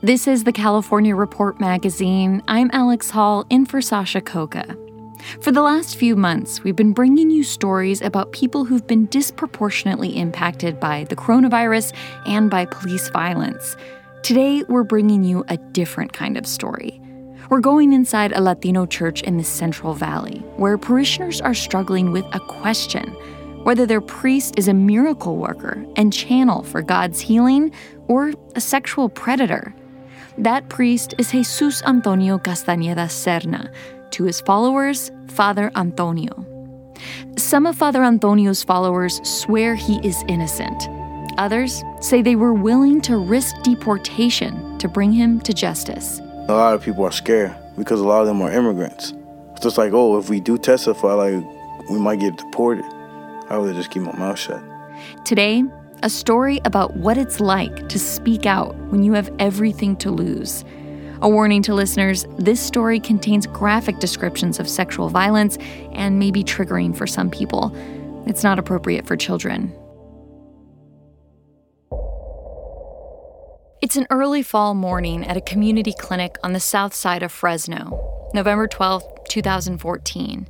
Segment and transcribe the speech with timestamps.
[0.00, 2.40] This is the California Report magazine.
[2.46, 4.76] I'm Alex Hall, in for Sasha Khokha.
[5.42, 10.16] For the last few months, we've been bringing you stories about people who've been disproportionately
[10.16, 11.92] impacted by the coronavirus
[12.26, 13.76] and by police violence.
[14.22, 17.00] Today, we're bringing you a different kind of story.
[17.50, 22.24] We're going inside a Latino church in the Central Valley, where parishioners are struggling with
[22.32, 23.16] a question
[23.64, 27.72] whether their priest is a miracle worker and channel for God's healing
[28.06, 29.74] or a sexual predator.
[30.36, 33.72] That priest is Jesus Antonio Castañeda Serna.
[34.12, 36.44] To his followers, Father Antonio.
[37.36, 40.88] Some of Father Antonio's followers swear he is innocent.
[41.38, 46.18] Others say they were willing to risk deportation to bring him to justice.
[46.48, 49.12] A lot of people are scared because a lot of them are immigrants.
[49.52, 51.44] It's just like, oh, if we do testify, like,
[51.90, 52.84] we might get deported.
[53.50, 54.62] I would just keep my mouth shut.
[55.24, 55.62] Today,
[56.02, 60.64] a story about what it's like to speak out when you have everything to lose.
[61.20, 65.58] A warning to listeners this story contains graphic descriptions of sexual violence
[65.92, 67.72] and may be triggering for some people.
[68.26, 69.72] It's not appropriate for children.
[73.80, 78.28] It's an early fall morning at a community clinic on the south side of Fresno,
[78.34, 80.48] November 12, 2014.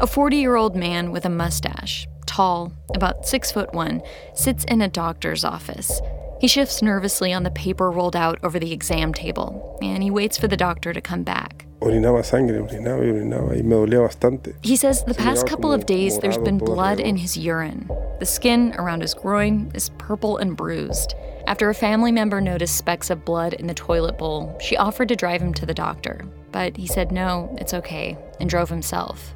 [0.00, 4.02] A 40 year old man with a mustache, tall, about six foot one,
[4.34, 6.00] sits in a doctor's office.
[6.40, 10.36] He shifts nervously on the paper rolled out over the exam table, and he waits
[10.36, 11.66] for the doctor to come back.
[11.80, 14.54] Orinaba sangre, orinaba y orinaba, y me dolía bastante.
[14.62, 17.88] He says the past couple of days there's been blood in his urine.
[18.18, 21.14] The skin around his groin is purple and bruised.
[21.46, 25.16] After a family member noticed specks of blood in the toilet bowl, she offered to
[25.16, 29.34] drive him to the doctor, but he said no, it's okay, and drove himself.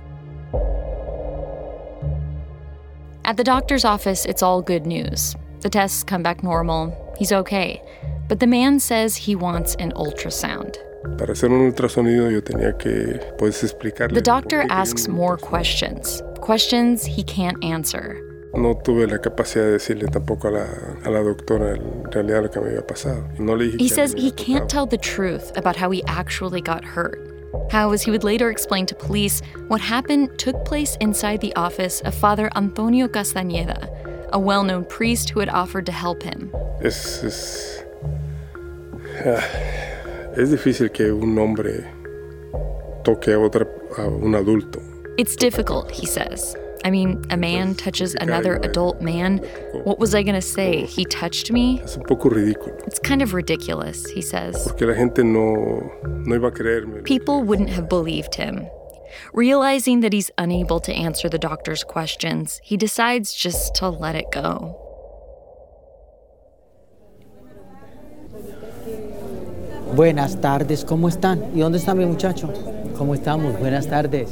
[3.30, 5.36] At the doctor's office, it's all good news.
[5.60, 6.90] The tests come back normal.
[7.16, 7.80] He's okay.
[8.26, 10.76] But the man says he wants an ultrasound.
[11.16, 14.14] Para hacer un ultrasonido yo tenía que pues explicarle.
[14.14, 18.20] The doctor asks more questions, questions he can't answer.
[18.52, 20.66] No tuve la capacidad de decirle tampoco a la,
[21.04, 23.28] a la doctora en realidad lo que me había pasado.
[23.38, 26.84] No le dije he says he can't tell the truth about how he actually got
[26.84, 27.39] hurt.
[27.70, 32.00] How, as he would later explain to police, what happened took place inside the office
[32.02, 33.88] of Father Antonio Castañeda,
[34.32, 36.52] a well known priest who had offered to help him.
[36.82, 37.84] Es, es,
[39.24, 39.44] ah,
[40.36, 41.84] es difícil que un hombre
[43.04, 43.66] toque a, otra,
[43.98, 44.80] a un adulto.
[45.18, 46.56] It's difficult, he says.
[46.82, 49.38] I mean, a man touches another adult man.
[49.84, 50.86] What was I going to say?
[50.86, 51.80] He touched me?
[51.82, 52.86] Es un poco ridículo.
[52.86, 54.66] It's kind of ridiculous, he says.
[54.66, 55.92] Porque la gente no,
[56.24, 57.04] no iba a creerme.
[57.04, 58.66] People wouldn't have believed him.
[59.34, 64.30] Realizing that he's unable to answer the doctor's questions, he decides just to let it
[64.32, 64.76] go.
[69.94, 71.50] Buenas tardes, ¿cómo están?
[71.52, 72.48] ¿Y dónde está mi muchacho?
[73.00, 73.58] ¿Cómo estamos?
[73.58, 74.28] Buenas tardes.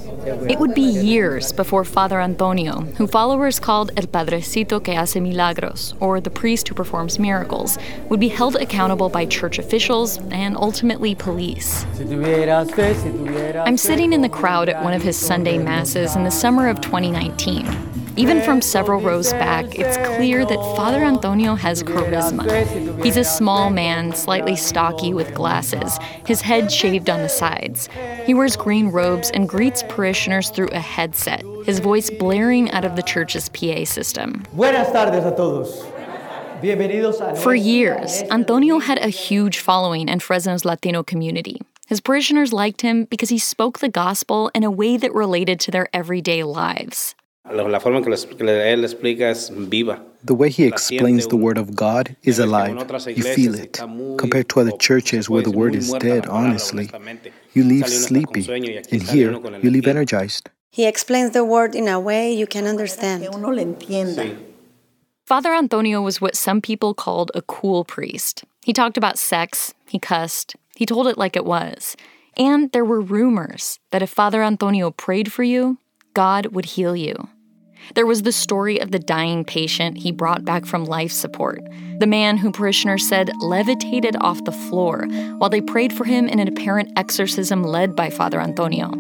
[0.46, 5.94] It would be years before Father Antonio, who followers called El Padrecito que hace milagros,
[6.00, 7.78] or the priest who performs miracles,
[8.10, 11.86] would be held accountable by church officials and ultimately police.
[13.64, 16.82] I'm sitting in the crowd at one of his Sunday masses in the summer of
[16.82, 17.97] 2019.
[18.18, 23.04] Even from several rows back, it's clear that Father Antonio has charisma.
[23.04, 27.88] He's a small man, slightly stocky with glasses, his head shaved on the sides.
[28.26, 32.96] He wears green robes and greets parishioners through a headset, his voice blaring out of
[32.96, 34.42] the church's PA system.
[34.52, 35.86] Buenas tardes a todos.
[37.40, 41.60] For years, Antonio had a huge following in Fresno's Latino community.
[41.86, 45.70] His parishioners liked him because he spoke the gospel in a way that related to
[45.70, 47.14] their everyday lives.
[47.50, 50.02] La forma que él explica es viva.
[50.24, 52.76] The way he explains the word of God is alive.
[53.16, 53.80] You feel it.
[54.18, 56.90] Compared to other churches where the word is dead, honestly,
[57.54, 58.46] you leave sleepy.
[58.92, 60.50] And here, you leave energized.
[60.70, 63.26] He explains the word in a way you can understand.
[65.24, 68.44] Father Antonio was what some people called a cool priest.
[68.64, 71.96] He talked about sex, he cussed, he told it like it was.
[72.36, 75.78] And there were rumors that if Father Antonio prayed for you,
[76.14, 77.28] God would heal you.
[77.94, 81.62] There was the story of the dying patient he brought back from life support,
[81.98, 85.06] the man who parishioners said levitated off the floor
[85.38, 88.90] while they prayed for him in an apparent exorcism led by Father Antonio.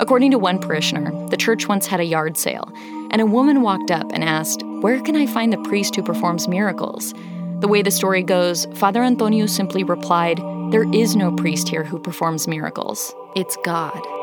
[0.00, 2.70] According to one parishioner, the church once had a yard sale,
[3.10, 6.46] and a woman walked up and asked, Where can I find the priest who performs
[6.46, 7.14] miracles?
[7.60, 10.38] The way the story goes, Father Antonio simply replied,
[10.70, 13.12] There is no priest here who performs miracles.
[13.34, 14.17] It's God.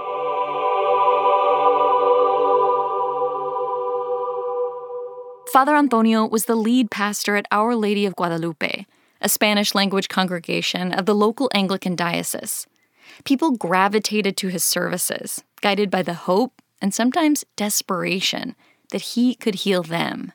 [5.55, 8.85] Father Antonio was the lead pastor at Our Lady of Guadalupe,
[9.21, 12.67] a Spanish language congregation of the local Anglican diocese.
[13.23, 18.57] People gravitated to his services, guided by the hope and sometimes desperation
[18.91, 20.33] that he could heal them.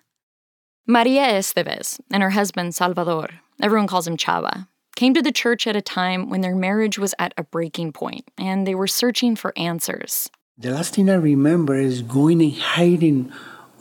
[0.87, 3.28] Maria Esteves and her husband Salvador,
[3.61, 7.14] everyone calls him Chava, came to the church at a time when their marriage was
[7.19, 10.31] at a breaking point and they were searching for answers.
[10.56, 13.31] The last thing I remember is going and hiding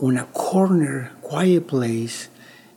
[0.02, 2.30] on a corner, quiet place,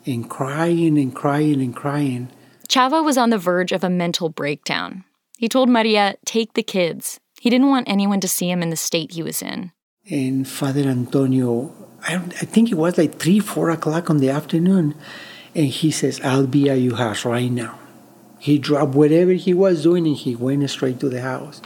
[0.07, 2.29] and crying and crying and crying.
[2.69, 5.05] Chava was on the verge of a mental breakdown.
[5.39, 7.21] He told Maria, take the kids.
[7.41, 9.73] He didn't want anyone to see him in the state he was in.
[10.11, 11.73] And Father Antonio,
[12.03, 14.95] I, I think it was like 3, 4 o'clock in the afternoon,
[15.55, 17.79] and he says, I'll be at your house right now.
[18.39, 21.63] He dropped whatever he was doing and he went straight to the house.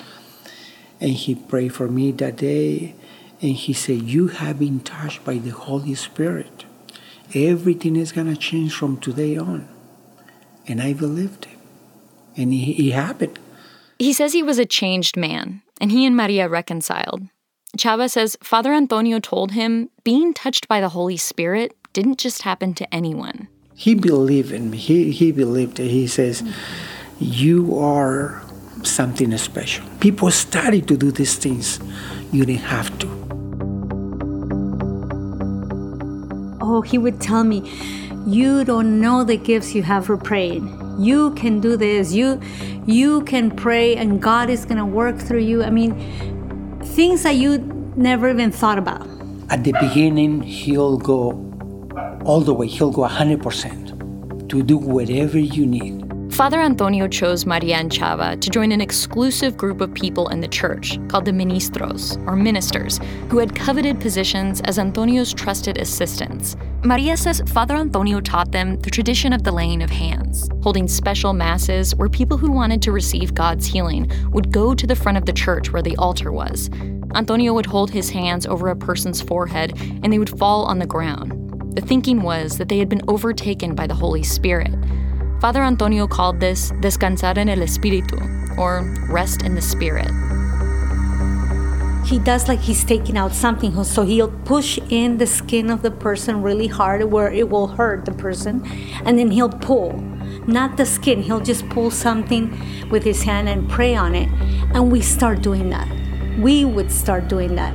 [1.01, 2.95] And he prayed for me that day
[3.41, 6.65] and he said, You have been touched by the Holy Spirit.
[7.35, 9.69] Everything is going to change from today on.
[10.67, 11.59] And I believed him.
[12.37, 13.39] And it, happened.
[13.99, 17.23] He says he was a changed man, and he and Maria reconciled.
[17.79, 22.75] Chava says Father Antonio told him being touched by the Holy Spirit didn't just happen
[22.75, 23.49] to anyone.
[23.75, 24.79] He believed in me.
[24.79, 25.89] He, he believed it.
[25.89, 26.43] He says,
[27.19, 28.43] You are
[28.83, 29.87] something special.
[30.01, 31.81] People started to do these things.
[32.33, 33.26] You didn't have to.
[36.69, 37.63] Oh, he would tell me,
[38.27, 40.65] You don't know the gifts you have for praying.
[40.99, 42.13] You can do this.
[42.13, 42.41] You
[42.87, 45.63] you can pray and God is going to work through you.
[45.63, 45.95] I mean,
[46.83, 47.59] things that you
[47.97, 49.07] never even thought about.
[49.49, 51.33] At the beginning, he'll go
[52.25, 52.67] all the way.
[52.67, 56.06] He'll go 100% to do whatever you need.
[56.37, 60.47] Father Antonio chose Maria and Chava to join an exclusive group of people in the
[60.47, 63.01] church called the ministros, or ministers,
[63.31, 66.55] who had coveted positions as Antonio's trusted assistants.
[66.85, 71.33] Maria says Father Antonio taught them the tradition of the laying of hands, holding special
[71.33, 75.25] masses where people who wanted to receive God's healing would go to the front of
[75.25, 76.69] the church where the altar was.
[77.15, 79.73] Antonio would hold his hands over a person's forehead
[80.03, 81.33] and they would fall on the ground.
[81.75, 84.75] The thinking was that they had been overtaken by the Holy Spirit.
[85.41, 88.19] Father Antonio called this descansar en el espíritu,
[88.57, 90.11] or rest in the spirit.
[92.07, 95.91] He does like he's taking out something, so he'll push in the skin of the
[95.91, 98.65] person really hard where it will hurt the person,
[99.05, 99.93] and then he'll pull.
[100.47, 104.31] Not the skin, he'll just pull something with his hand and pray on it.
[104.73, 105.89] And we start doing that.
[106.39, 107.75] We would start doing that.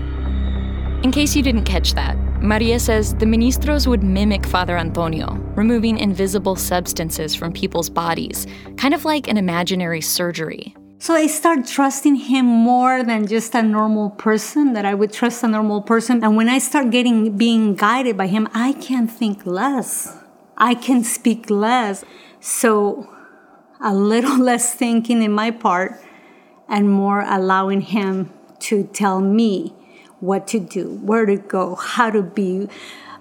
[1.03, 5.99] In case you didn't catch that, Maria says the ministros would mimic Father Antonio, removing
[5.99, 10.75] invisible substances from people's bodies, kind of like an imaginary surgery.
[10.97, 15.43] So I start trusting him more than just a normal person, that I would trust
[15.43, 16.23] a normal person.
[16.23, 20.17] And when I start getting being guided by him, I can think less.
[20.57, 22.03] I can speak less.
[22.39, 23.07] So
[23.79, 26.01] a little less thinking in my part
[26.67, 29.75] and more allowing him to tell me
[30.21, 32.69] what to do, where to go, how to be.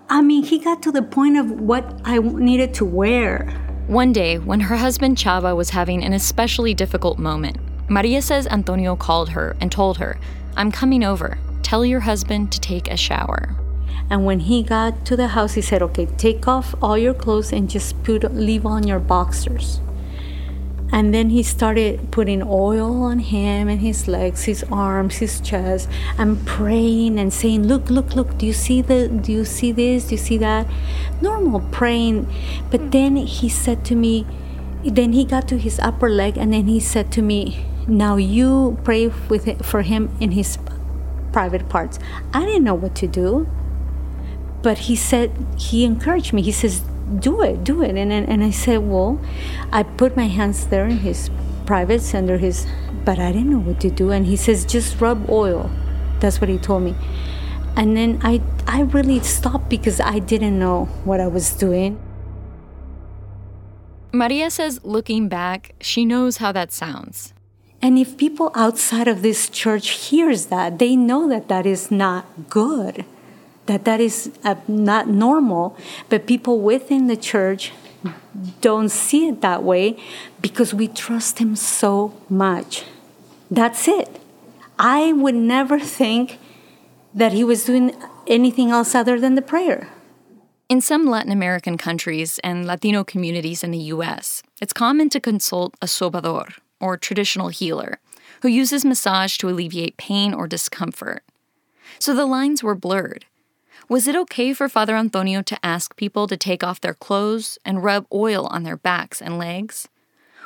[0.08, 3.46] I mean, he got to the point of what I needed to wear.
[3.88, 7.56] One day, when her husband Chava was having an especially difficult moment,
[7.88, 10.18] Maria says Antonio called her and told her,
[10.56, 11.38] I'm coming over.
[11.62, 13.56] Tell your husband to take a shower.
[14.10, 17.52] And when he got to the house, he said, "Okay, take off all your clothes
[17.52, 19.80] and just put leave on your boxers."
[20.92, 25.88] And then he started putting oil on him and his legs, his arms, his chest,
[26.18, 28.36] and praying and saying, "Look, look, look!
[28.38, 29.08] Do you see the?
[29.08, 30.06] Do you see this?
[30.06, 30.66] Do you see that?"
[31.22, 32.26] Normal praying,
[32.70, 34.26] but then he said to me,
[34.82, 38.78] then he got to his upper leg, and then he said to me, "Now you
[38.82, 40.58] pray with it, for him in his
[41.32, 41.98] private parts."
[42.32, 43.46] I didn't know what to do,
[44.62, 46.42] but he said he encouraged me.
[46.42, 46.82] He says,
[47.18, 47.96] do it, do it.
[47.96, 49.20] And, and, and I said, well,
[49.72, 51.30] I put my hands there in his
[51.66, 52.66] privates under his,
[53.04, 54.10] but I didn't know what to do.
[54.10, 55.70] And he says, just rub oil.
[56.20, 56.94] That's what he told me.
[57.76, 62.00] And then I, I really stopped because I didn't know what I was doing.
[64.12, 67.32] Maria says, looking back, she knows how that sounds.
[67.80, 72.50] And if people outside of this church hears that, they know that that is not
[72.50, 73.04] good
[73.70, 75.76] that that is uh, not normal,
[76.08, 77.70] but people within the church
[78.60, 79.96] don't see it that way
[80.42, 82.84] because we trust him so much.
[83.48, 84.20] That's it.
[84.76, 86.40] I would never think
[87.14, 87.94] that he was doing
[88.26, 89.88] anything else other than the prayer.
[90.68, 95.76] In some Latin American countries and Latino communities in the US, it's common to consult
[95.80, 98.00] a sobador, or traditional healer,
[98.42, 101.22] who uses massage to alleviate pain or discomfort.
[102.00, 103.26] So the lines were blurred.
[103.90, 107.82] Was it okay for Father Antonio to ask people to take off their clothes and
[107.82, 109.88] rub oil on their backs and legs?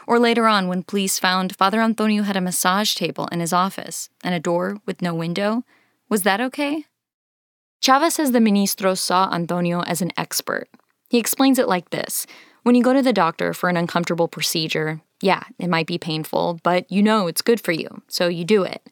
[0.06, 4.08] Or later on, when police found Father Antonio had a massage table in his office
[4.24, 5.62] and a door with no window,
[6.08, 6.86] was that okay?
[7.82, 10.70] Chavez says the ministro saw Antonio as an expert.
[11.10, 12.26] He explains it like this
[12.62, 16.60] When you go to the doctor for an uncomfortable procedure, yeah, it might be painful,
[16.62, 18.88] but you know it's good for you, so you do it.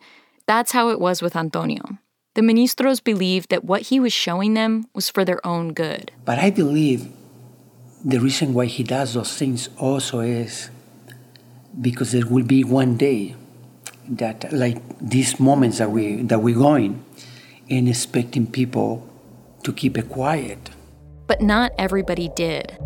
[0.46, 1.96] That's how it was with Antonio.
[2.34, 6.12] The ministros believed that what he was showing them was for their own good.
[6.24, 7.12] But I believe
[8.02, 10.70] the reason why he does those things also is
[11.78, 13.36] because there will be one day
[14.08, 17.04] that like these moments that we that we're going
[17.68, 19.06] and expecting people
[19.64, 20.70] to keep it quiet.
[21.26, 22.78] But not everybody did.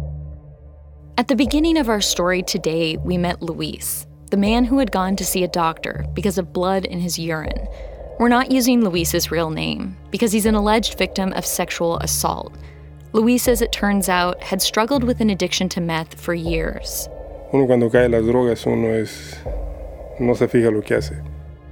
[1.18, 5.14] At the beginning of our story today, we met Luis, the man who had gone
[5.16, 7.68] to see a doctor because of blood in his urine
[8.18, 12.54] we're not using Luis's real name because he's an alleged victim of sexual assault.
[13.12, 17.08] Luis, as it turns out, had struggled with an addiction to meth for years.
[17.52, 19.36] Uno cuando cae las drogas, uno es
[20.18, 21.22] no se fija lo que hace.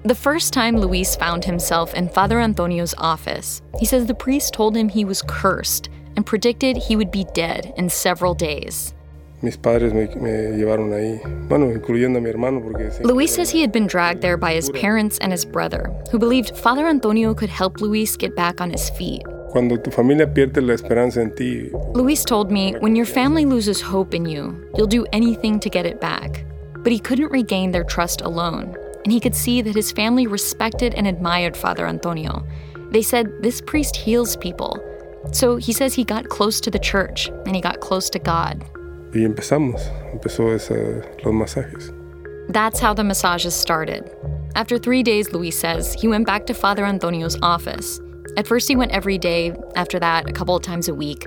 [0.05, 4.77] The first time Luis found himself in Father Antonio's office, he says the priest told
[4.77, 8.95] him he was cursed and predicted he would be dead in several days.
[9.45, 11.21] Mis padres me, me llevaron ahí,
[11.51, 14.71] bueno, incluyendo a mi hermano porque Luis says he had been dragged there by his
[14.71, 18.89] parents and his brother, who believed Father Antonio could help Luis get back on his
[18.97, 19.23] feet.
[19.51, 21.71] Cuando tu familia pierde la esperanza en ti.
[21.93, 25.85] Luis told me, when your family loses hope in you, you'll do anything to get
[25.85, 26.47] it back.
[26.79, 28.75] But he couldn't regain their trust alone,
[29.05, 32.43] and he could see that his family respected and admired Father Antonio.
[32.93, 34.83] They said, this priest heals people.
[35.33, 38.65] So he says he got close to the church and he got close to God.
[39.15, 39.81] Y empezamos,
[40.13, 40.51] empezó
[41.25, 41.93] los masajes.
[42.49, 44.11] That's how the massages started.
[44.57, 48.01] After three days, Luis says, he went back to Father Antonio's office.
[48.37, 51.27] At first, he went every day, after that, a couple of times a week.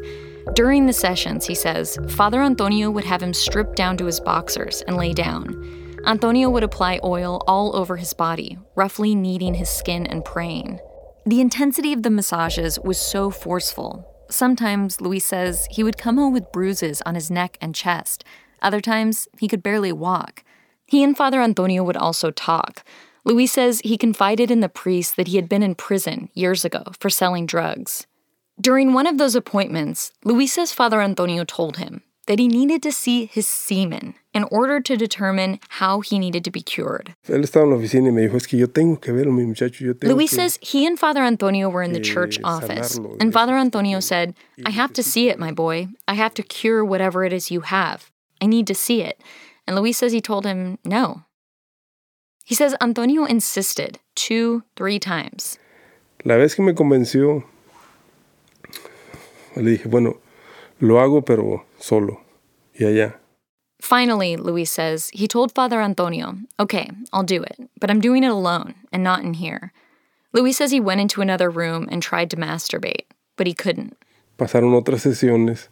[0.53, 4.81] During the sessions, he says, Father Antonio would have him strip down to his boxers
[4.81, 5.97] and lay down.
[6.05, 10.79] Antonio would apply oil all over his body, roughly kneading his skin and praying.
[11.25, 16.33] The intensity of the massages was so forceful Sometimes, Luis says, he would come home
[16.33, 18.23] with bruises on his neck and chest.
[18.61, 20.43] Other times, he could barely walk.
[20.85, 22.83] He and Father Antonio would also talk.
[23.23, 26.83] Luis says he confided in the priest that he had been in prison years ago
[26.99, 28.07] for selling drugs.
[28.59, 32.91] During one of those appointments, Luis says Father Antonio told him that he needed to
[32.91, 37.15] see his semen in order to determine how he needed to be cured.
[37.27, 37.51] Luis
[40.31, 44.69] says he and Father Antonio were in the church office, and Father Antonio said, I
[44.69, 45.87] have to see it, my boy.
[46.07, 48.11] I have to cure whatever it is you have.
[48.39, 49.19] I need to see it.
[49.65, 51.23] And Luis says he told him no.
[52.45, 55.57] He says Antonio insisted two, three times.
[56.23, 57.43] La vez que me convenció,
[59.55, 60.17] le dije, bueno,
[60.79, 62.21] lo hago pero solo
[62.73, 63.15] y allá.
[63.79, 68.31] Finally, Luis says, he told Father Antonio, okay, I'll do it, but I'm doing it
[68.31, 69.71] alone and not in here.
[70.33, 73.05] Luis says he went into another room and tried to masturbate,
[73.37, 73.95] but he couldn't.
[74.37, 75.67] Pasaron otras sesiones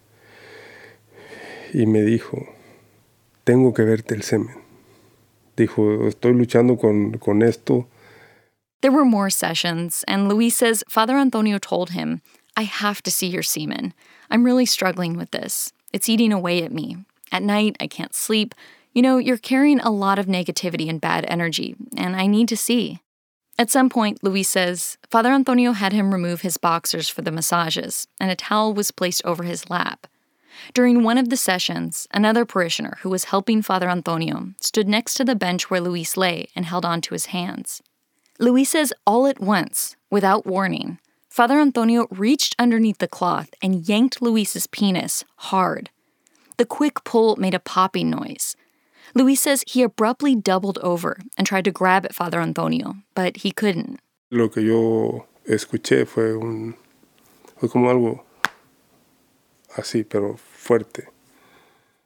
[1.74, 2.48] y me dijo,
[3.46, 4.56] tengo que verte el semen.
[5.58, 7.88] Dijo, estoy luchando con, con esto.
[8.82, 12.22] There were more sessions, and Luis says Father Antonio told him,
[12.58, 13.94] I have to see your semen.
[14.30, 15.72] I'm really struggling with this.
[15.94, 16.98] It's eating away at me.
[17.32, 18.56] At night, I can't sleep.
[18.94, 22.58] You know, you're carrying a lot of negativity and bad energy, and I need to
[22.58, 23.02] see.
[23.58, 28.08] At some point, Luis says, Father Antonio had him remove his boxers for the massages,
[28.20, 30.08] and a towel was placed over his lap.
[30.74, 35.26] During one of the sessions, another parishioner who was helping Father Antonio stood next to
[35.26, 37.82] the bench where Luis lay and held on to his hands.
[38.40, 41.00] Luis says all at once, without warning,
[41.36, 45.90] Father Antonio reached underneath the cloth and yanked Luis's penis hard.
[46.56, 48.56] The quick pull made a popping noise.
[49.14, 53.52] Luis says he abruptly doubled over and tried to grab at Father Antonio, but he
[53.52, 54.00] couldn't.
[54.32, 56.76] Lo que yo escuché fue un
[57.58, 58.22] fue como algo
[59.76, 61.08] así, pero fuerte.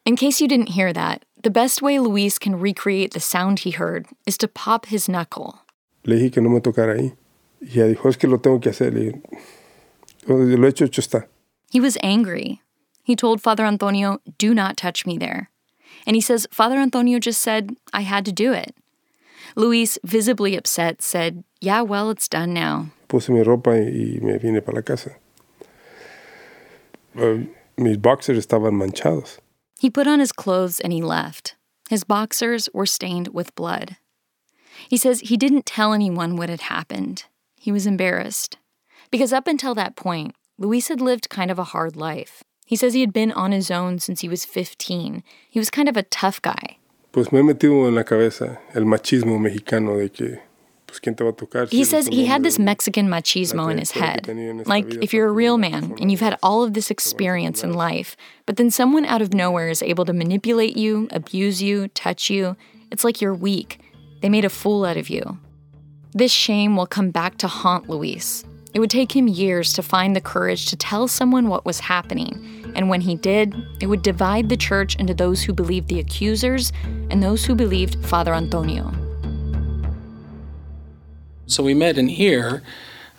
[0.08, 3.70] In case you didn't hear that, the best way Luis can recreate the sound he
[3.70, 5.60] heard is to pop his knuckle.
[6.04, 7.16] Le dije que no me tocara ahí.
[7.62, 8.92] Y ella dijo, es que lo tengo que hacer.
[8.92, 9.22] Dije,
[10.28, 11.28] lo hecho, hecho está.
[11.72, 12.62] He was angry.
[13.04, 15.50] He told Father Antonio, do not touch me there.
[16.06, 18.76] And he says, Father Antonio just said, I had to do it.
[19.56, 22.92] Luis, visibly upset, said, Yeah, well, it's done now.
[23.08, 25.16] Puse mi ropa y me vine para la casa.
[27.20, 27.40] Uh,
[27.78, 29.40] mis boxers estaban manchados.
[29.80, 31.56] He put on his clothes and he left.
[31.90, 33.98] His boxers were stained with blood.
[34.88, 37.24] He says he didn't tell anyone what had happened.
[37.60, 38.58] He was embarrassed.
[39.12, 42.44] Because up until that point, Luis had lived kind of a hard life.
[42.66, 45.24] He says he had been on his own since he was 15.
[45.50, 46.78] He was kind of a tough guy.
[47.12, 50.40] Pues me he metido en la cabeza el machismo mexicano de que
[51.70, 54.28] he says he had this Mexican machismo in his head.
[54.66, 58.16] Like, if you're a real man and you've had all of this experience in life,
[58.46, 62.56] but then someone out of nowhere is able to manipulate you, abuse you, touch you,
[62.92, 63.80] it's like you're weak.
[64.22, 65.38] They made a fool out of you.
[66.14, 68.44] This shame will come back to haunt Luis.
[68.74, 72.72] It would take him years to find the courage to tell someone what was happening,
[72.76, 76.72] and when he did, it would divide the church into those who believed the accusers
[77.12, 78.92] and those who believed Father Antonio.
[81.46, 82.64] So we met in here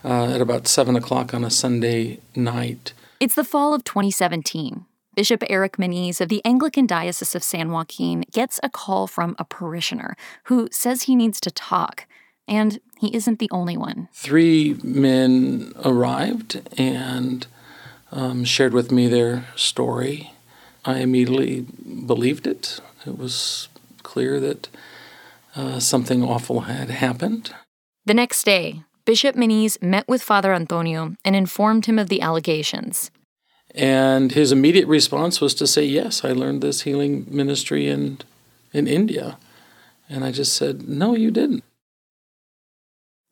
[0.03, 2.91] uh, at about 7 o'clock on a Sunday night.
[3.21, 4.85] It's the fall of 2017.
[5.15, 9.43] Bishop Eric Menees of the Anglican Diocese of San Joaquin gets a call from a
[9.45, 12.05] parishioner who says he needs to talk.
[12.51, 14.09] And he isn't the only one.
[14.11, 17.47] Three men arrived and
[18.11, 20.33] um, shared with me their story.
[20.83, 22.81] I immediately believed it.
[23.07, 23.69] It was
[24.03, 24.67] clear that
[25.55, 27.55] uh, something awful had happened.
[28.05, 33.11] The next day, Bishop Menees met with Father Antonio and informed him of the allegations.
[33.73, 38.19] And his immediate response was to say, Yes, I learned this healing ministry in,
[38.73, 39.37] in India.
[40.09, 41.63] And I just said, No, you didn't.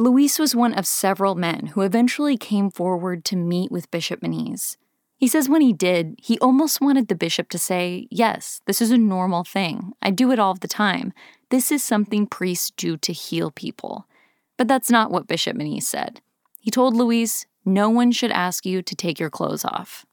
[0.02, 4.78] Luis was one of several men who eventually came forward to meet with Bishop Menees.
[5.18, 8.92] He says when he did, he almost wanted the bishop to say, Yes, this is
[8.92, 9.92] a normal thing.
[10.02, 11.12] I do it all the time.
[11.50, 14.08] This is something priests do to heal people.
[14.56, 16.22] But that's not what Bishop Menees said.
[16.62, 20.06] He told Luis, no one should ask you to take your clothes off.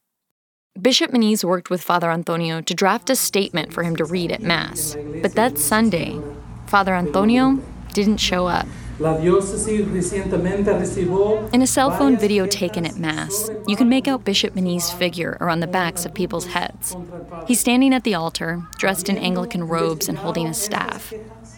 [0.81, 4.41] Bishop Menees worked with Father Antonio to draft a statement for him to read at
[4.41, 4.97] Mass.
[5.21, 6.19] But that Sunday,
[6.65, 8.67] Father Antonio didn't show up.
[8.99, 9.05] In
[11.61, 15.59] a cell phone video taken at Mass, you can make out Bishop Menees' figure around
[15.59, 16.95] the backs of people's heads.
[17.47, 21.13] He's standing at the altar, dressed in Anglican robes and holding a staff.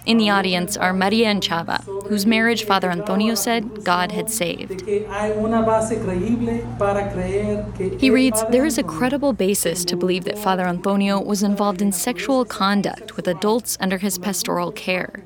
[0.05, 4.81] In the audience are Maria and Chava, whose marriage Father Antonio said God had saved.
[8.01, 11.93] He reads There is a credible basis to believe that Father Antonio was involved in
[11.93, 15.23] sexual conduct with adults under his pastoral care.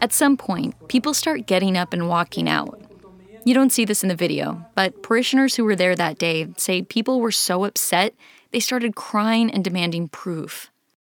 [0.00, 2.80] At some point, people start getting up and walking out.
[3.44, 6.82] You don't see this in the video, but parishioners who were there that day say
[6.82, 8.14] people were so upset
[8.50, 10.70] they started crying and demanding proof.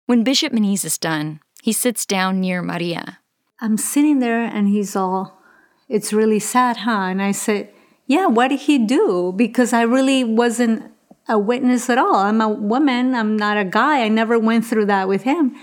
[0.05, 3.19] When Bishop Menees is done, he sits down near Maria.
[3.59, 5.41] I'm sitting there and he's all,
[5.89, 7.09] It's really sad, huh?
[7.09, 7.69] And I said,
[8.07, 9.33] Yeah, what did he do?
[9.35, 10.91] Because I really wasn't
[11.27, 12.15] a witness at all.
[12.15, 14.03] I'm a woman, I'm not a guy.
[14.03, 15.55] I never went through that with him.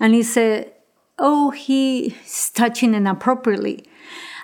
[0.00, 0.71] And he said,
[1.18, 3.84] Oh, he's touching inappropriately.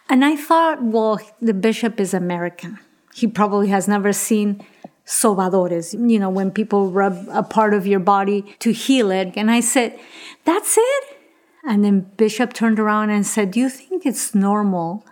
[0.09, 2.79] And I thought, well, the bishop is American.
[3.15, 4.65] He probably has never seen
[5.09, 9.33] sobadores, you know, when people rub a part of your body to heal it.
[9.37, 9.99] And I said,
[10.45, 11.05] That's it?
[11.65, 15.05] And then Bishop turned around and said, Do you think it's normal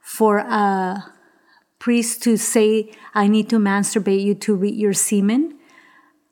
[0.00, 1.04] for a
[1.78, 5.58] priest to say, I need to masturbate you to read your semen?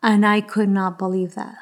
[0.03, 1.57] And I could not believe that.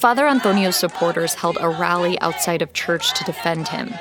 [0.00, 3.92] Father Antonio's supporters held a rally outside of church to defend him.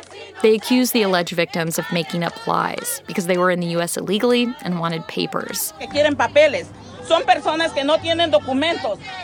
[0.42, 3.98] They accused the alleged victims of making up lies because they were in the U.S.
[3.98, 5.74] illegally and wanted papers.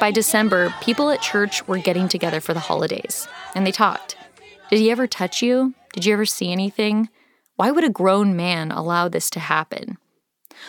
[0.02, 4.18] By December, people at church were getting together for the holidays, and they talked.
[4.70, 5.74] Did he ever touch you?
[5.94, 7.08] Did you ever see anything?
[7.56, 9.98] Why would a grown man allow this to happen?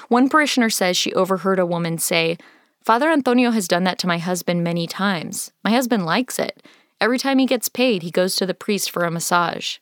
[0.06, 2.38] One parishioner says she overheard a woman say,
[2.86, 5.50] Father Antonio has done that to my husband many times.
[5.64, 6.62] My husband likes it.
[7.00, 9.78] Every time he gets paid, he goes to the priest for a massage.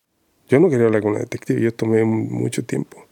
[0.49, 3.05] Yo no quería hablar con la detective, yo tomé mucho tiempo.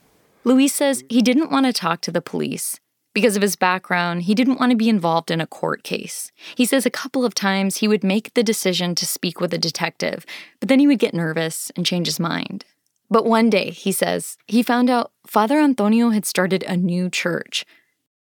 [0.45, 2.81] Luis says he didn't want to talk to the police.
[3.13, 6.33] Because of his background, he didn't want to be involved in a court case.
[6.57, 9.59] He says a couple of times he would make the decision to speak with a
[9.59, 10.25] detective,
[10.59, 12.65] but then he would get nervous and change his mind.
[13.11, 17.67] But one day, he says, he found out Father Antonio had started a new church,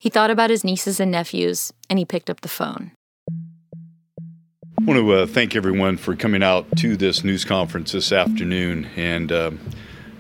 [0.01, 2.93] he thought about his nieces and nephews, and he picked up the phone.
[3.29, 8.89] I want to uh, thank everyone for coming out to this news conference this afternoon.
[8.97, 9.51] And uh,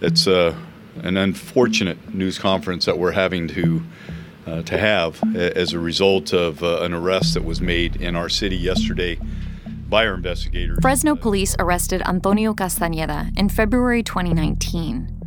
[0.03, 0.55] it's uh,
[0.97, 3.83] an unfortunate news conference that we're having to
[4.47, 8.29] uh, to have as a result of uh, an arrest that was made in our
[8.29, 9.19] city yesterday
[9.89, 10.79] by our investigators.
[10.83, 15.20] Fresno police arrested Antonio Castañeda in February 2019.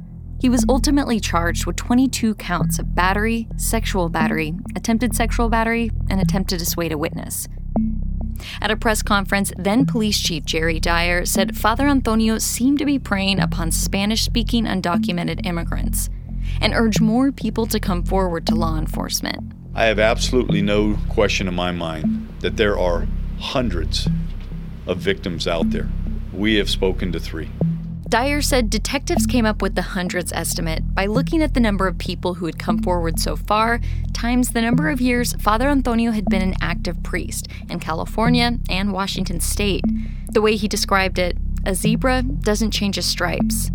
[0.43, 6.19] He was ultimately charged with 22 counts of battery, sexual battery, attempted sexual battery, and
[6.19, 7.47] attempt to dissuade a witness.
[8.60, 12.99] At a press conference, then Police Chief Jerry Dyer said Father Antonio seemed to be
[12.99, 16.10] preying upon Spanish speaking undocumented immigrants
[16.60, 19.53] and urged more people to come forward to law enforcement.
[19.73, 23.08] I have absolutely no question in my mind that there are
[23.39, 24.10] hundreds
[24.88, 25.88] of victims out there.
[26.34, 27.49] We have spoken to three.
[28.13, 31.97] Dyer said detectives came up with the hundreds estimate by looking at the number of
[31.97, 33.80] people who had come forward so far
[34.13, 38.93] times the number of years Father Antonio had been an active priest in California and
[38.93, 39.84] Washington state.
[40.32, 43.71] The way he described it, a zebra doesn't change its stripes.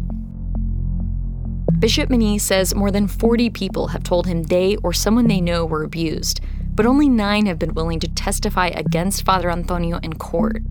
[1.81, 5.67] Bishop Menees says more than 40 people have told him they or someone they know
[5.67, 6.41] were abused,
[6.77, 10.63] but only nine have been willing to testify against Father Antonio in court.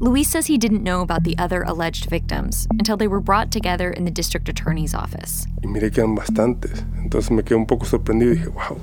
[0.00, 3.90] Luis says he didn't know about the other alleged victims until they were brought together
[3.90, 5.46] in the district attorney's office.
[5.62, 6.84] Y miré que eran bastantes.
[6.98, 8.80] Entonces me quedé un poco sorprendido y dije, wow.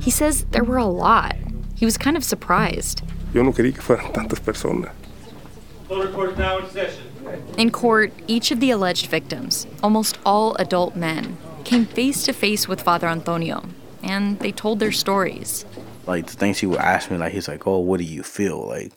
[0.00, 1.36] He says there were a lot.
[1.76, 3.02] He was kind of surprised.
[3.34, 4.90] Yo no quería que fueran tantas personas.
[7.58, 12.66] In court, each of the alleged victims, almost all adult men, came face to face
[12.66, 13.64] with Father Antonio,
[14.02, 15.66] and they told their stories.
[16.06, 18.66] Like the things he would ask me, like he's like, "Oh, what do you feel?
[18.66, 18.92] Like,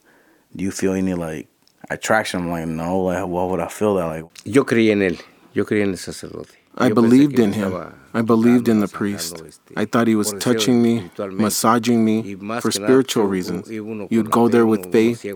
[0.56, 1.48] do you feel any like
[1.90, 2.40] attraction.
[2.40, 4.06] I'm like, no, like, why would I feel that?
[4.06, 5.20] Like, yo creí en él.
[5.52, 6.50] Yo creí en el sacerdote.
[6.76, 7.74] I believed in him.
[8.14, 9.42] I believed in the priest.
[9.76, 13.68] I thought he was touching me, massaging me for spiritual reasons.
[13.68, 15.26] You'd go there with faith,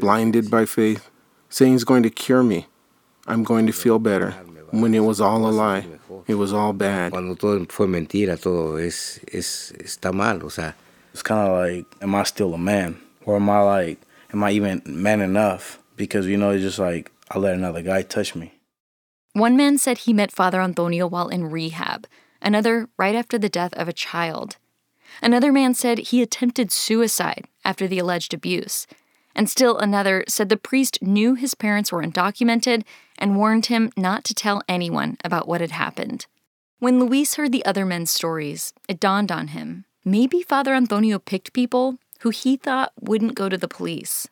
[0.00, 1.08] blinded by faith,
[1.48, 2.66] saying he's going to cure me.
[3.26, 4.32] I'm going to feel better.
[4.70, 5.86] When it was all a lie,
[6.26, 7.12] it was all bad.
[7.12, 10.74] Cuando todo fue mentira, todo es, es, está mal, o sea.
[11.12, 13.00] It's kind of like, am I still a man?
[13.24, 14.00] Or am I like,
[14.32, 15.78] am I even man enough?
[15.98, 18.54] Because, you know, it's just like, I let another guy touch me.
[19.34, 22.06] One man said he met Father Antonio while in rehab,
[22.40, 24.56] another right after the death of a child.
[25.20, 28.86] Another man said he attempted suicide after the alleged abuse.
[29.34, 32.84] And still another said the priest knew his parents were undocumented
[33.18, 36.26] and warned him not to tell anyone about what had happened.
[36.78, 41.52] When Luis heard the other men's stories, it dawned on him maybe Father Antonio picked
[41.52, 44.26] people who he thought wouldn't go to the police.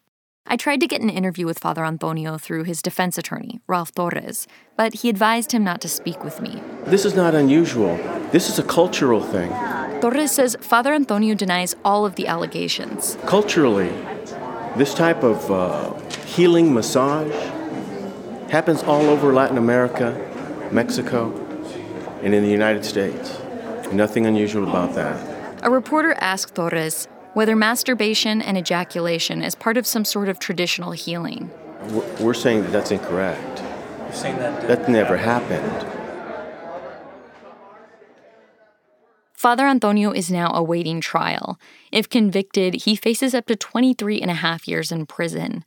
[0.48, 4.46] I tried to get an interview with Father Antonio through his defense attorney, Ralph Torres,
[4.76, 6.62] but he advised him not to speak with me.
[6.84, 7.96] This is not unusual.
[8.30, 9.50] This is a cultural thing.
[10.00, 13.18] Torres says Father Antonio denies all of the allegations.
[13.26, 13.88] Culturally,
[14.76, 15.94] this type of uh,
[16.26, 17.34] healing massage
[18.48, 20.14] happens all over Latin America,
[20.70, 21.32] Mexico,
[22.22, 23.36] and in the United States.
[23.92, 25.64] Nothing unusual about that.
[25.64, 30.92] A reporter asked Torres whether masturbation and ejaculation is part of some sort of traditional
[30.92, 31.50] healing.
[32.18, 33.62] We're saying that that's incorrect.
[33.98, 35.86] You're saying that that never happened.
[39.34, 41.60] Father Antonio is now awaiting trial.
[41.92, 45.62] If convicted, he faces up to 23 and a half years in prison.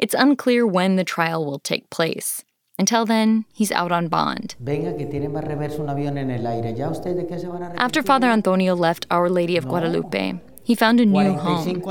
[0.00, 2.42] It's unclear when the trial will take place.
[2.76, 4.56] Until then, he's out on bond.
[7.78, 11.82] After Father Antonio left Our Lady of Guadalupe, he found a new home.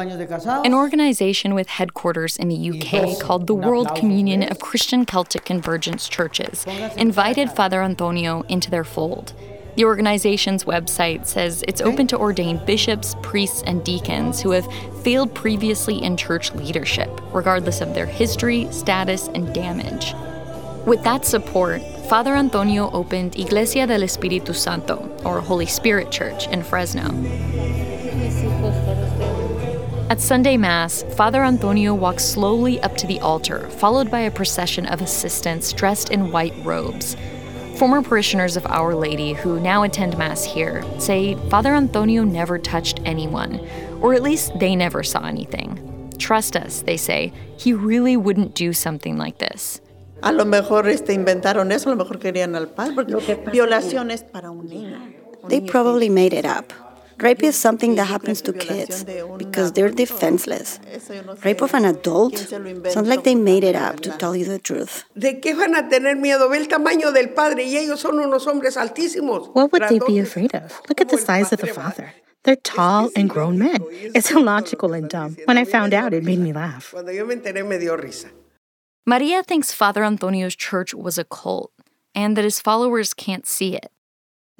[0.65, 6.09] An organization with headquarters in the UK called the World Communion of Christian Celtic Convergence
[6.09, 6.65] Churches
[6.97, 9.33] invited Father Antonio into their fold.
[9.75, 14.67] The organization's website says it's open to ordain bishops, priests, and deacons who have
[15.03, 20.13] failed previously in church leadership, regardless of their history, status, and damage.
[20.85, 26.61] With that support, Father Antonio opened Iglesia del Espíritu Santo, or Holy Spirit Church, in
[26.61, 27.82] Fresno.
[30.13, 34.85] At Sunday Mass, Father Antonio walks slowly up to the altar, followed by a procession
[34.85, 37.17] of assistants dressed in white robes.
[37.77, 42.99] Former parishioners of Our Lady who now attend Mass here say Father Antonio never touched
[43.05, 43.59] anyone,
[44.01, 46.11] or at least they never saw anything.
[46.19, 49.81] Trust us, they say, he really wouldn't do something like this.
[50.21, 54.21] A lo mejor este, inventaron eso, a lo mejor querían al padre, porque violación es
[54.21, 54.99] para un niño.
[55.49, 56.71] They probably made it up.
[57.23, 59.05] Rape is something that happens to kids
[59.37, 60.79] because they're defenseless.
[61.45, 65.05] Rape of an adult sounds like they made it up to tell you the truth.
[65.17, 66.49] ¿De qué van a tener miedo?
[66.49, 69.49] Ve tamaño del padre y ellos son unos hombres altísimos.
[69.53, 70.81] What would they be afraid of?
[70.89, 72.13] Look at the size of the father.
[72.43, 73.81] They're tall and grown men.
[74.13, 75.37] It's illogical and dumb.
[75.45, 76.91] When I found out, it made me laugh.
[76.91, 78.31] Cuando yo me enteré me dio risa.
[79.05, 81.71] Maria thinks Father Antonio's church was a cult
[82.13, 83.91] and that his followers can't see it.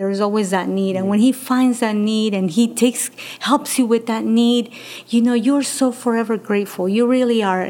[0.04, 0.98] There's always that need.
[0.98, 4.70] And when he finds that need and he takes helps you with that need,
[5.08, 6.89] you know, you're so forever grateful.
[6.89, 7.62] You really are.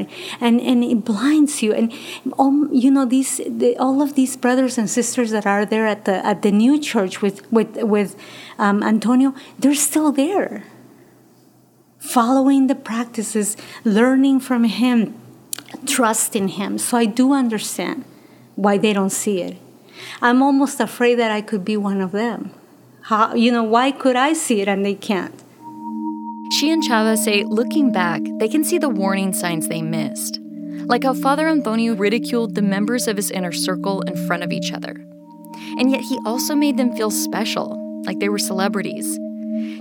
[0.41, 1.73] And and it blinds you.
[1.73, 1.93] And
[2.39, 6.05] all, you know, these the, all of these brothers and sisters that are there at
[6.05, 8.15] the at the new church with with with
[8.57, 10.63] um, Antonio, they're still there.
[11.99, 15.13] Following the practices, learning from him,
[15.85, 16.79] trusting him.
[16.79, 18.05] So I do understand
[18.55, 19.62] why they don't see it.
[20.21, 22.51] I'm almost afraid that I could be one of them.
[23.03, 25.33] How, you know, why could I see it and they can't?
[26.53, 30.39] She and Chava say, looking back, they can see the warning signs they missed.
[30.85, 34.71] Like how Father Antonio ridiculed the members of his inner circle in front of each
[34.71, 34.95] other.
[35.77, 39.17] And yet he also made them feel special, like they were celebrities.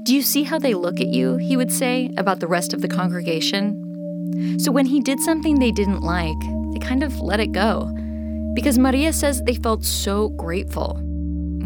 [0.05, 2.83] Do you see how they look at you, he would say, about the rest of
[2.83, 4.59] the congregation?
[4.59, 6.41] So when he did something they didn't like,
[6.73, 7.93] they kind of let it go
[8.55, 10.97] because Maria says they felt so grateful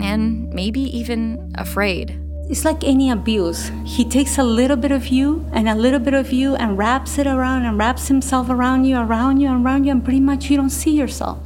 [0.01, 2.21] and maybe even afraid.
[2.49, 3.73] It's like any abuse.
[3.85, 7.19] He takes a little bit of you and a little bit of you and wraps
[7.19, 10.57] it around and wraps himself around you, around you, around you, and pretty much you
[10.57, 11.41] don't see yourself.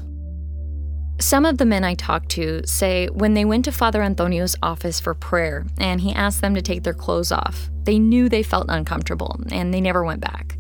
[1.19, 5.01] Some of the men I talked to say when they went to Father Antonio's office
[5.01, 8.67] for prayer and he asked them to take their clothes off, they knew they felt
[8.69, 10.59] uncomfortable and they never went back.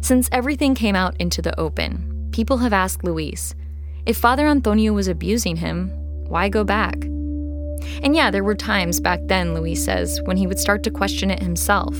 [0.00, 3.54] Since everything came out into the open, people have asked Luis,
[4.08, 5.92] if Father Antonio was abusing him,
[6.28, 6.96] why go back?
[8.02, 11.30] And yeah, there were times back then, Luis says, when he would start to question
[11.30, 11.94] it himself.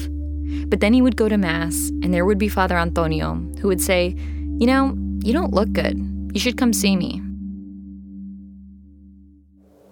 [0.68, 3.82] But then he would go to Mass, and there would be Father Antonio, who would
[3.82, 4.16] say,
[4.58, 5.98] You know, you don't look good.
[6.32, 7.20] You should come see me.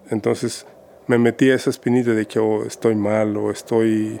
[0.09, 0.65] Entonces
[1.07, 4.19] me metí a esa espinita de que oh, estoy mal o estoy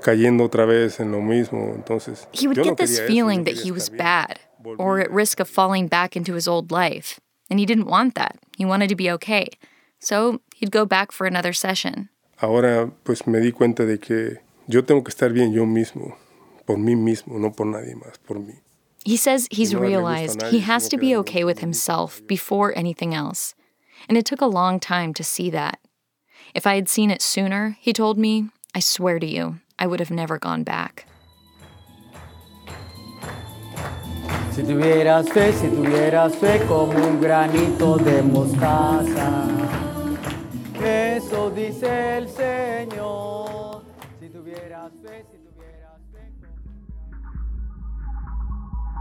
[0.00, 1.74] cayendo otra vez en lo mismo.
[1.74, 4.40] Entonces, he would get this feeling that he was bad
[4.78, 7.20] or at risk of falling back into his old life.
[7.50, 8.38] And he didn't want that.
[8.56, 9.48] He wanted to be okay.
[9.98, 12.08] So he'd go back for another session.
[12.40, 16.16] Ahora pues me di cuenta de que yo tengo que estar bien yo mismo,
[16.66, 18.60] por mí mismo, no por nadie más, por mí.
[19.04, 23.54] He says he's realized he has to be okay with himself before anything else.
[24.08, 25.78] And it took a long time to see that.
[26.54, 30.00] If I had seen it sooner, he told me, I swear to you, I would
[30.00, 31.06] have never gone back.
[34.54, 39.48] Si tuvieras fe, si tuvieras fe como un granito de mostaza.
[40.80, 43.43] Eso dice el Señor.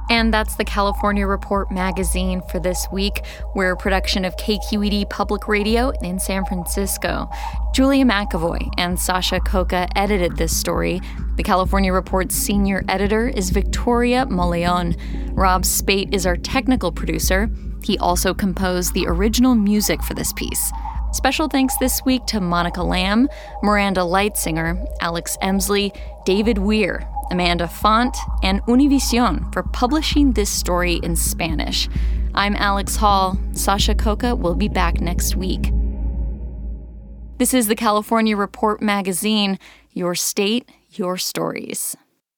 [0.10, 3.24] And that's the California Report magazine for this week.
[3.56, 7.30] We're a production of KQED Public Radio in San Francisco.
[7.74, 11.02] Julia McEvoy and Sasha Khokha edited this story.
[11.38, 14.96] The California Report's senior editor is Victoria Mauleón.
[15.32, 17.50] Rob Speight is our technical producer.
[17.84, 20.72] He also composed the original music for this piece.
[21.14, 23.28] Special thanks this week to Monica Lam,
[23.62, 25.94] Miranda Leitsinger, Alex Emslie,
[26.26, 31.90] David Weir, Amanda Font, and Univision for publishing this story in Spanish.
[32.36, 33.38] I'm Alex Hall.
[33.52, 35.72] Sasha Khokha will be back next week.
[37.38, 39.60] This is the California Report magazine,
[39.92, 41.96] your state, your stories.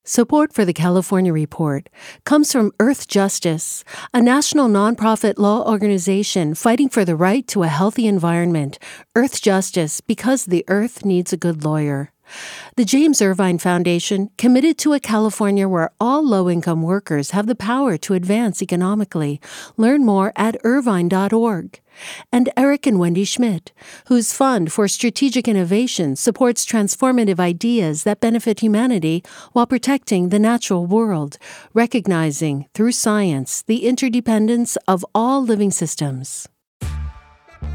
[0.07, 1.89] Support for the California Report
[2.25, 7.67] comes from Earth Justice, a national nonprofit law organization fighting for the right to a
[7.67, 8.77] healthy environment.
[9.15, 12.11] Earth Justice, because the earth needs a good lawyer.
[12.75, 17.55] The James Irvine Foundation, committed to a California where all low income workers have the
[17.55, 19.39] power to advance economically.
[19.77, 21.79] Learn more at irvine.org.
[22.31, 23.71] And Eric and Wendy Schmidt,
[24.07, 30.85] whose Fund for Strategic Innovation supports transformative ideas that benefit humanity while protecting the natural
[30.85, 31.37] world,
[31.73, 36.49] recognizing, through science, the interdependence of all living systems.